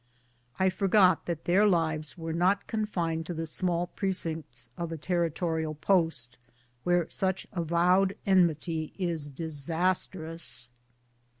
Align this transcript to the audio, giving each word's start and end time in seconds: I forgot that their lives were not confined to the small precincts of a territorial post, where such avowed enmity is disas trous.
I 0.57 0.71
forgot 0.71 1.27
that 1.27 1.45
their 1.45 1.67
lives 1.67 2.17
were 2.17 2.33
not 2.33 2.65
confined 2.65 3.27
to 3.27 3.35
the 3.35 3.45
small 3.45 3.85
precincts 3.85 4.71
of 4.75 4.91
a 4.91 4.97
territorial 4.97 5.75
post, 5.75 6.39
where 6.83 7.07
such 7.07 7.45
avowed 7.53 8.15
enmity 8.25 8.93
is 8.97 9.29
disas 9.29 10.09
trous. 10.09 10.69